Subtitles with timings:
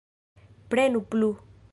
[0.71, 1.29] Prenu plu.